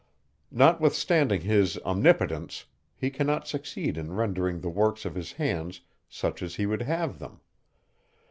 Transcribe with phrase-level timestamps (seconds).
[0.49, 2.65] Notwithstanding his omnipotence,
[2.95, 7.19] he cannot succeed in rendering the works of his hands such as he would have
[7.19, 7.39] them.